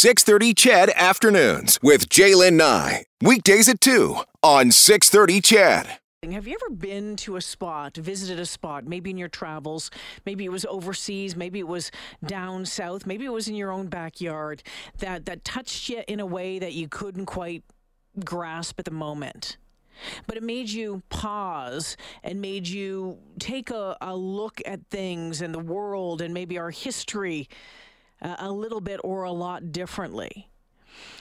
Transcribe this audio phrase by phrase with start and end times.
[0.00, 3.04] 630 CHED Afternoons with Jaylen Nye.
[3.20, 5.98] Weekdays at 2 on 630 CHED.
[6.32, 9.90] Have you ever been to a spot, visited a spot, maybe in your travels,
[10.24, 11.90] maybe it was overseas, maybe it was
[12.24, 14.62] down south, maybe it was in your own backyard
[15.00, 17.62] that that touched you in a way that you couldn't quite
[18.24, 19.58] grasp at the moment?
[20.26, 25.52] but it made you pause and made you take a, a look at things and
[25.52, 27.46] the world and maybe our history
[28.22, 30.48] a little bit or a lot differently.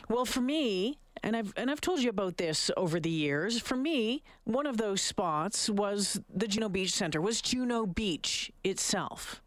[0.09, 3.59] Well, for me, and I've and I've told you about this over the years.
[3.59, 7.21] For me, one of those spots was the Juno Beach Center.
[7.21, 9.41] Was Juno Beach itself?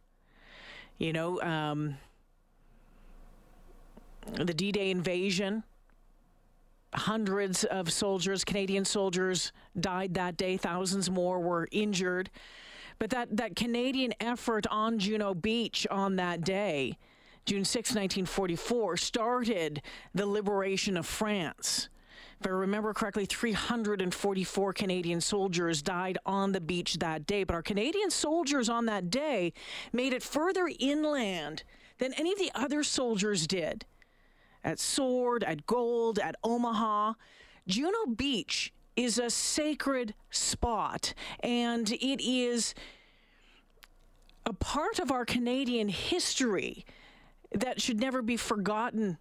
[0.98, 1.96] You know, um,
[4.34, 5.64] the D-Day invasion.
[6.94, 10.58] Hundreds of soldiers, Canadian soldiers, died that day.
[10.58, 12.28] Thousands more were injured.
[12.98, 16.98] But that that Canadian effort on Juno Beach on that day
[17.44, 19.82] June 6, 1944, started
[20.14, 21.88] the liberation of France.
[22.40, 27.44] If I remember correctly, 344 Canadian soldiers died on the beach that day.
[27.44, 29.52] But our Canadian soldiers on that day
[29.92, 31.62] made it further inland
[31.98, 33.86] than any of the other soldiers did.
[34.64, 37.14] At Sword, at Gold, at Omaha.
[37.66, 42.74] Juno Beach is a sacred spot, and it is
[44.44, 46.84] a part of our Canadian history
[47.54, 49.18] that should never be forgotten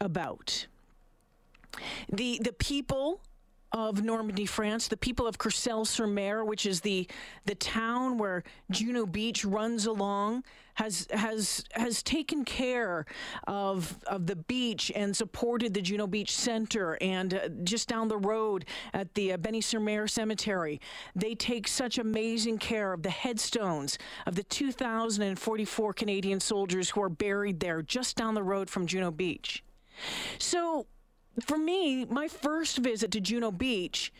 [0.00, 0.66] about.
[2.08, 3.20] The the people
[3.74, 7.08] of Normandy, France, the people of Courcelles-sur-Mer, which is the
[7.44, 10.44] the town where Juno Beach runs along,
[10.74, 13.04] has has has taken care
[13.48, 18.16] of of the beach and supported the Juno Beach Center and uh, just down the
[18.16, 20.80] road at the uh, Bény-sur-Mer Cemetery.
[21.16, 27.08] They take such amazing care of the headstones of the 2,044 Canadian soldiers who are
[27.08, 29.64] buried there just down the road from Juno Beach.
[30.38, 30.86] So
[31.42, 34.12] for me, my first visit to Juno Beach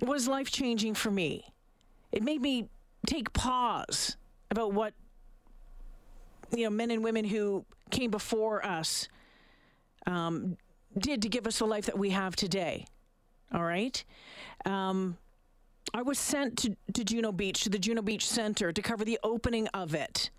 [0.00, 1.46] was life changing for me.
[2.12, 2.68] It made me
[3.06, 4.16] take pause
[4.50, 4.94] about what
[6.54, 9.08] you know men and women who came before us
[10.06, 10.56] um,
[10.98, 12.86] did to give us the life that we have today.
[13.52, 14.04] All right.
[14.64, 15.16] Um,
[15.92, 19.18] I was sent to, to Juno Beach, to the Juno Beach Center, to cover the
[19.22, 20.30] opening of it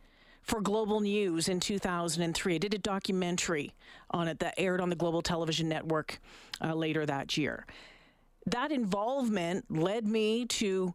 [0.45, 2.55] for Global News in 2003.
[2.55, 3.73] I did a documentary
[4.11, 6.19] on it that aired on the Global Television Network
[6.63, 7.65] uh, later that year.
[8.45, 10.93] That involvement led me to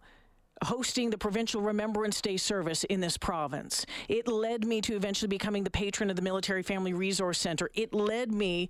[0.62, 3.86] hosting the provincial Remembrance Day service in this province.
[4.08, 7.70] It led me to eventually becoming the patron of the Military Family Resource Center.
[7.74, 8.68] It led me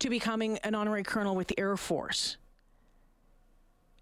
[0.00, 2.36] to becoming an honorary colonel with the Air Force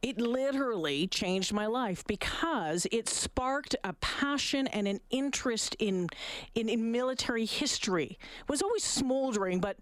[0.06, 6.06] it literally changed my life because it sparked a passion and an interest in,
[6.55, 8.16] in, in military history.
[8.39, 9.78] It was always smoldering, but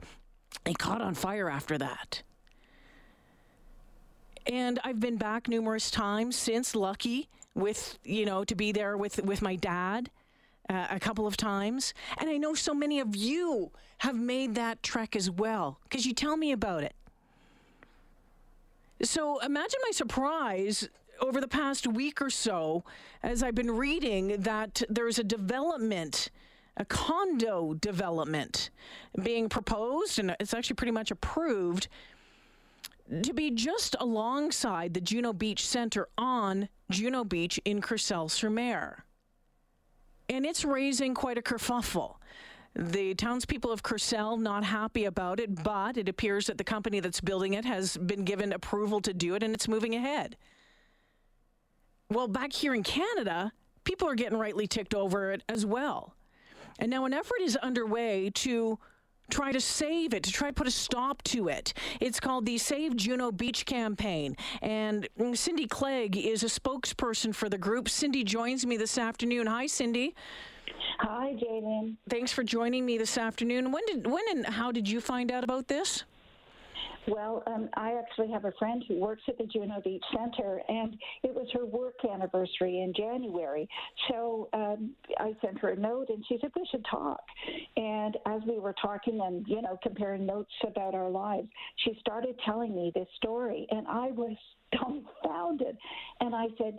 [0.65, 2.23] it caught on fire after that.
[4.47, 9.23] And I've been back numerous times since, lucky with, you know, to be there with,
[9.23, 10.11] with my dad.
[10.71, 11.93] Uh, a couple of times.
[12.17, 16.15] And I know so many of you have made that trek as well because you
[16.15, 16.95] tell me about it.
[19.03, 20.89] So imagine my surprise
[21.21, 22.85] over the past week or so
[23.23, 26.31] as I've been reading that there's a development,
[26.77, 28.71] a condo development
[29.23, 31.89] being proposed, and it's actually pretty much approved
[33.23, 39.05] to be just alongside the Juno Beach Center on Juno Beach in Courcelles-sur-Mer.
[40.29, 42.17] And it's raising quite a kerfuffle.
[42.77, 47.21] The townspeople of Courcelles not happy about it, but it appears that the company that's
[47.21, 50.37] building it has been given approval to do it and it's moving ahead.
[52.11, 53.53] Well, back here in Canada,
[53.85, 56.15] people are getting rightly ticked over it as well.
[56.81, 58.79] And now an effort is underway to
[59.31, 61.73] try to save it, to try to put a stop to it.
[62.01, 64.37] It's called the Save Juno Beach campaign.
[64.61, 67.89] And Cindy Clegg is a spokesperson for the group.
[67.89, 69.47] Cindy joins me this afternoon.
[69.47, 70.15] Hi, Cindy.
[71.01, 71.97] Hi, Jaylen.
[72.09, 73.73] Thanks for joining me this afternoon.
[73.73, 76.05] When did when and how did you find out about this?
[77.07, 80.97] Well, um, I actually have a friend who works at the Juno Beach Center, and
[81.23, 83.69] it was her work anniversary in January.
[84.09, 87.21] So um, I sent her a note, and she said we should talk.
[87.77, 91.49] And as we were talking and you know comparing notes about our lives,
[91.85, 94.37] she started telling me this story, and I was
[94.73, 95.77] dumbfounded.
[96.21, 96.79] And I said,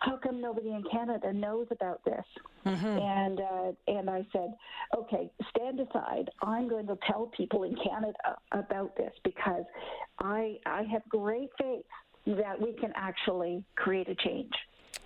[0.00, 2.24] how come nobody in Canada knows about this?
[2.66, 2.86] Mm-hmm.
[2.86, 4.54] And uh, and I said,
[4.96, 6.30] okay, stand aside.
[6.42, 9.64] I'm going to tell people in Canada about this because
[10.18, 11.84] I I have great faith
[12.26, 14.52] that we can actually create a change.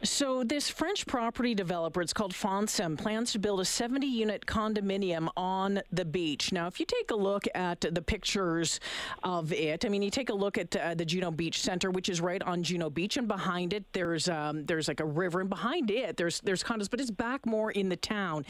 [0.04, 5.30] So, this French property developer, it's called Foncim, plans to build a 70 unit condominium
[5.34, 6.52] on the beach.
[6.52, 8.80] Now, if you take a look at the pictures
[9.22, 12.10] of it, I mean, you take a look at uh, the Juno Beach Center, which
[12.10, 15.48] is right on Juno Beach, and behind it, there's um, there's like a river, and
[15.48, 18.44] behind it, there's there's condos, but it's back more in the town.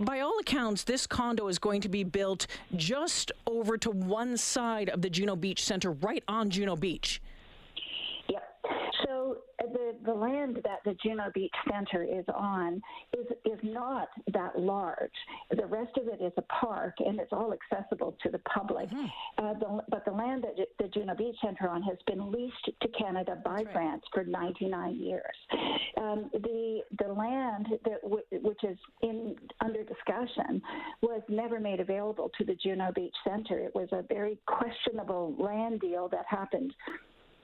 [0.00, 4.88] By all accounts, this condo is going to be built just over to one side
[4.88, 7.22] of the Juno Beach Center, right on Juno Beach
[10.04, 12.80] the, land that the Juno Beach Center is on
[13.16, 15.12] is, is not that large.
[15.50, 18.88] The rest of it is a park and it's all accessible to the public.
[18.88, 19.44] Mm-hmm.
[19.44, 22.88] Uh, the, but the land that the Juno Beach Center on has been leased to
[22.88, 23.72] Canada by right.
[23.72, 25.22] France for 99 years.
[25.96, 30.62] Um, the the land that w- which is in under discussion
[31.02, 33.58] was never made available to the Juno Beach Center.
[33.58, 36.74] It was a very questionable land deal that happened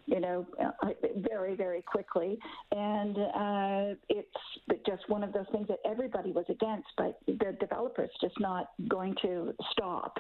[0.07, 2.39] you know, uh, very, very quickly.
[2.73, 8.11] And uh, it's just one of those things that everybody was against, but the developers
[8.21, 10.19] just not going to stop.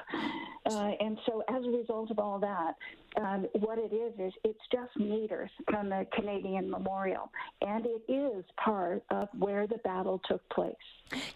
[0.66, 2.74] Uh, and so, as a result of all that,
[3.20, 7.30] um, what it is is it's just meters from the Canadian Memorial,
[7.60, 10.74] and it is part of where the battle took place.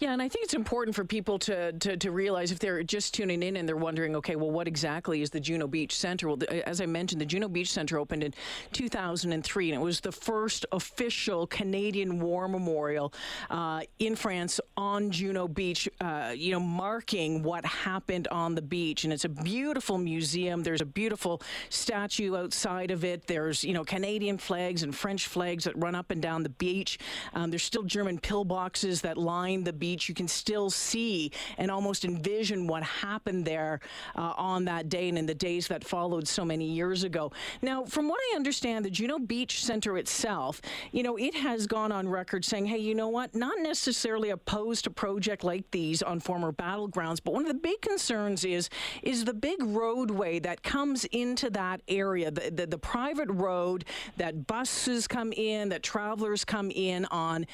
[0.01, 3.15] Yeah, and I think it's important for people to, to, to realize if they're just
[3.15, 6.29] tuning in and they're wondering, okay, well, what exactly is the Juno Beach Center?
[6.29, 8.35] Well, as I mentioned, the Juno Beach Center opened in
[8.73, 13.13] 2003, and it was the first official Canadian War Memorial
[13.51, 19.05] uh, in France on Juno Beach, uh, you know, marking what happened on the beach.
[19.05, 20.63] And it's a beautiful museum.
[20.63, 23.27] There's a beautiful statue outside of it.
[23.27, 27.01] There's, you know, Canadian flags and French flags that run up and down the beach.
[27.35, 30.09] Um, there's still German pillboxes that line the beach.
[30.09, 33.81] You can still see and almost envision what happened there
[34.15, 37.33] uh, on that day and in the days that followed so many years ago.
[37.61, 40.61] Now, from what I understand, the Juno Beach Center itself,
[40.93, 44.85] you know, it has gone on record saying, hey, you know what, not necessarily opposed
[44.85, 48.69] to project like these on former battlegrounds, but one of the big concerns is
[49.09, 53.87] is the big roadway that comes into that area, the, the, the private road
[54.19, 57.47] that buses come in, that travelers come in on,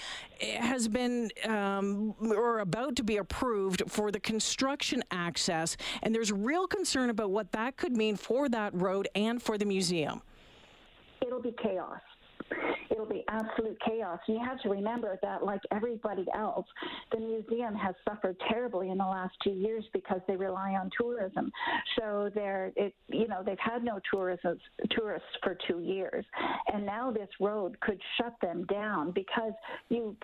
[0.58, 6.66] has been um, or about to be approved for the construction access, and there's real
[6.66, 10.22] concern about what that could mean for that road and for the museum.
[11.24, 12.00] It'll be chaos
[12.90, 14.18] it'll be absolute chaos.
[14.28, 16.66] And you have to remember that, like everybody else,
[17.12, 21.50] the museum has suffered terribly in the last two years because they rely on tourism.
[21.98, 24.58] So they're, it, you know, they've had no tourism,
[24.90, 26.24] tourists for two years,
[26.72, 29.52] and now this road could shut them down because
[29.88, 30.16] you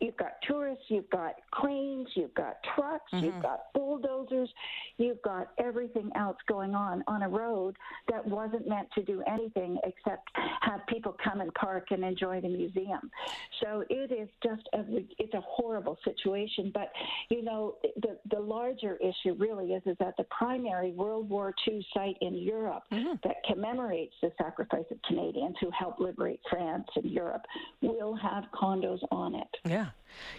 [0.00, 3.26] you've got tourists, you've got cranes, you've got trucks, mm-hmm.
[3.26, 4.48] you've got bulldozers,
[4.98, 7.76] you've got everything else going on on a road
[8.08, 10.28] that wasn't meant to do anything except
[10.60, 13.10] have people come and park and enjoy the museum.
[13.62, 14.84] So it is just a,
[15.18, 16.70] it's a horrible situation.
[16.72, 16.90] But
[17.30, 21.86] you know, the the larger issue really is is that the primary World War II
[21.94, 23.14] site in Europe mm-hmm.
[23.24, 27.42] that commemorates the sacrifice of Canadians who helped liberate France and Europe
[27.82, 29.48] will have condos on it.
[29.64, 29.88] Yeah.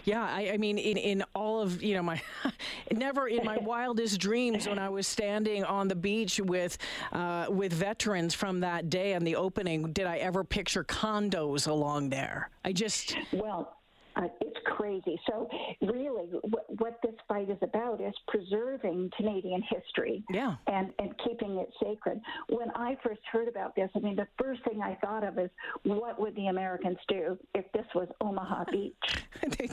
[0.04, 2.20] Yeah, I, I, mean, in, in all of you know my,
[2.92, 6.78] never in my wildest dreams when I was standing on the beach with
[7.12, 12.10] uh, with veterans from that day on the opening did I ever picture condos along
[12.10, 12.50] there.
[12.64, 13.78] I just well,
[14.16, 15.18] uh, it's crazy.
[15.28, 15.48] So,
[15.82, 20.54] really, what, what this fight is about is preserving Canadian history yeah.
[20.66, 22.20] and, and keeping it sacred.
[22.48, 25.50] When I first heard about this, I mean, the first thing I thought of is
[25.82, 28.94] what would the Americans do if this was Omaha Beach?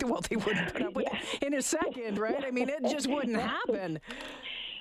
[0.03, 1.24] well, they wouldn't put up with yes.
[1.41, 2.44] it in a second, right?
[2.46, 4.00] I mean, it just wouldn't happen.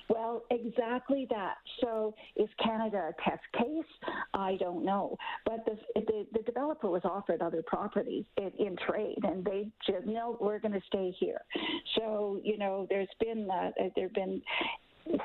[0.09, 1.55] Well, exactly that.
[1.81, 4.09] So, is Canada a test case?
[4.33, 5.17] I don't know.
[5.45, 10.05] But the, the, the developer was offered other properties in, in trade, and they just
[10.05, 11.41] no, we're going to stay here.
[11.97, 14.41] So, you know, there's been uh, there've been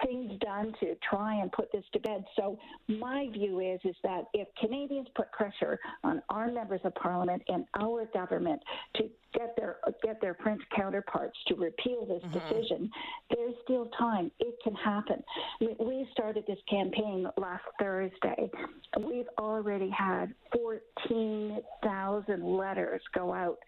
[0.05, 2.25] things done to try and put this to bed.
[2.37, 2.59] So
[2.89, 7.65] my view is is that if Canadians put pressure on our members of parliament and
[7.79, 8.63] our government
[8.97, 12.39] to get their get their French counterparts to repeal this mm-hmm.
[12.39, 12.91] decision,
[13.35, 14.31] there's still time.
[14.39, 15.23] It can happen.
[15.61, 18.51] We started this campaign last Thursday.
[18.99, 23.59] We've already had 14,000 letters go out.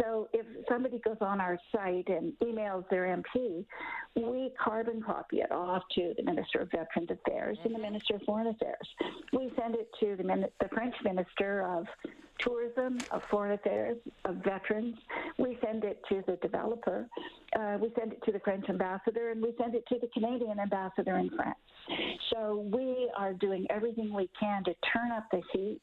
[0.00, 3.64] So if somebody goes on our site and emails their MP,
[4.16, 7.66] we carbon copy it off to the Minister of Veterans Affairs mm-hmm.
[7.66, 7.92] and the mm-hmm.
[7.92, 8.88] Minister of Foreign Affairs.
[9.32, 11.86] We send it to the, the French Minister of
[12.40, 14.96] tourism, of foreign affairs, of veterans.
[15.38, 17.06] We send it to the developer,
[17.58, 20.58] uh, we send it to the French ambassador, and we send it to the Canadian
[20.58, 21.58] ambassador in France.
[22.32, 25.80] So we are doing everything we can to turn up the heat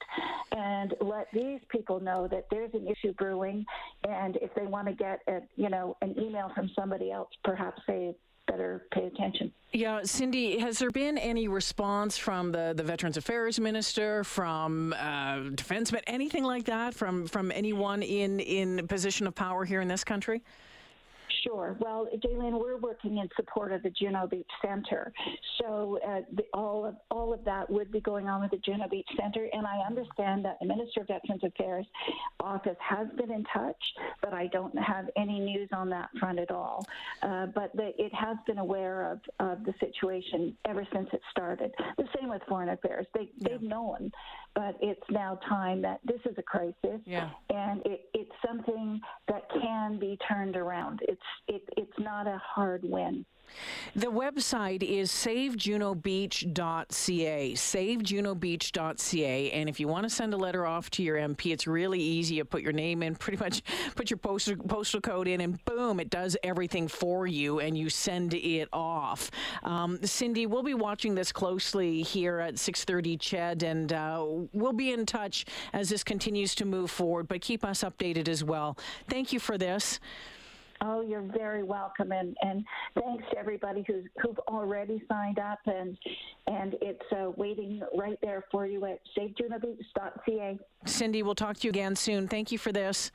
[0.52, 3.66] and let these people know that there's an issue brewing,
[4.08, 7.82] and if they want to get a, you know an email from somebody else, perhaps
[7.88, 8.14] they
[8.52, 9.52] better pay attention.
[9.72, 15.50] Yeah, Cindy, has there been any response from the, the Veterans Affairs Minister, from uh,
[15.56, 20.04] Defense, anything like that, from from anyone in in position of power here in this
[20.04, 20.42] country?
[21.44, 21.76] Sure.
[21.80, 25.12] Well, Jaylene, we're working in support of the Juno Beach Center,
[25.60, 28.88] so uh, the, all of all of that would be going on with the Juno
[28.88, 29.48] Beach Center.
[29.54, 31.86] And I understand that the Minister of Veterans Affairs
[32.40, 33.82] office has been in touch,
[34.22, 36.86] but I don't have any news on that front at all.
[37.24, 41.72] Uh, but the, it has been aware of, of the situation ever since it started.
[41.98, 43.50] The same with Foreign Affairs; they yeah.
[43.50, 44.12] they've known,
[44.54, 47.30] but it's now time that this is a crisis, yeah.
[47.50, 51.00] and it, it's something that can be turned around.
[51.08, 53.26] It's it, it's not a hard win.
[53.96, 59.52] The website is savejunobeach.ca, savejunobeach.ca.
[59.52, 62.36] And if you want to send a letter off to your MP, it's really easy.
[62.36, 63.62] You put your name in, pretty much
[63.96, 67.90] put your postal, postal code in, and boom, it does everything for you, and you
[67.90, 69.30] send it off.
[69.64, 74.92] Um, Cindy, we'll be watching this closely here at 6:30, Ched, and uh, we'll be
[74.92, 77.28] in touch as this continues to move forward.
[77.28, 78.78] But keep us updated as well.
[79.10, 80.00] Thank you for this.
[80.84, 82.66] Oh, you're very welcome, and, and
[83.00, 85.96] thanks to everybody who's who've already signed up, and
[86.48, 90.60] and it's uh, waiting right there for you at savejunobeach.ca.
[90.86, 92.28] Cindy, we'll talk to you again soon.
[92.28, 93.12] Thank you for this.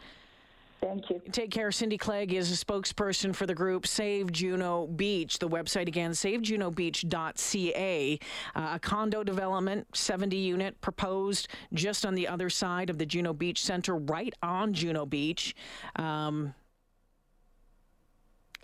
[0.81, 1.21] Thank you.
[1.33, 1.73] Take care.
[1.73, 5.39] Cindy Clegg is a spokesperson for the group Save Juno Beach.
[5.39, 8.19] The website again, savejunobeach.ca.
[8.55, 13.33] Uh, a condo development, 70 unit, proposed just on the other side of the Juno
[13.33, 15.57] Beach Center, right on Juno Beach.
[15.97, 16.55] Um,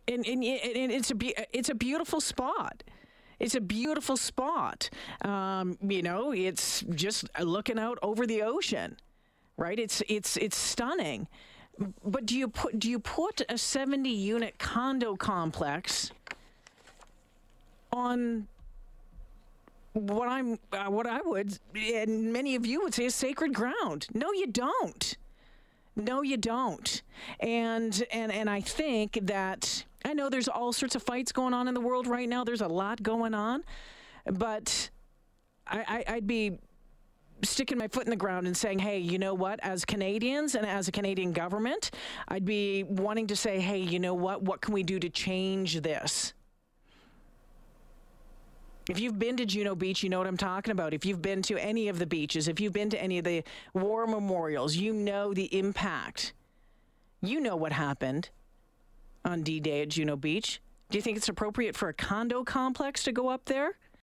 [0.08, 2.82] and, and, and it's a it's a beautiful spot.
[3.38, 4.88] It's a beautiful spot.
[5.22, 8.96] Um, you know, it's just looking out over the ocean,
[9.56, 9.78] right?
[9.78, 11.28] It's it's it's stunning.
[12.04, 16.12] But do you put do you put a 70 unit condo complex
[17.92, 18.46] on
[19.94, 24.06] what I'm uh, what I would and many of you would say is sacred ground?
[24.14, 25.16] No, you don't.
[25.96, 27.02] No, you don't.
[27.40, 31.68] And and and I think that I know there's all sorts of fights going on
[31.68, 32.44] in the world right now.
[32.44, 33.64] There's a lot going on,
[34.26, 34.90] but
[35.66, 36.58] I, I, I'd be
[37.44, 40.66] sticking my foot in the ground and saying, hey, you know what, as Canadians and
[40.66, 41.90] as a Canadian government,
[42.28, 45.80] I'd be wanting to say, hey, you know what, what can we do to change
[45.80, 46.34] this?
[48.88, 50.92] If you've been to Juno Beach, you know what I'm talking about.
[50.92, 53.44] If you've been to any of the beaches, if you've been to any of the
[53.74, 56.32] war memorials, you know the impact.
[57.20, 58.30] You know what happened
[59.24, 60.60] on D Day at Juno Beach.
[60.90, 63.78] Do you think it's appropriate for a condo complex to go up there?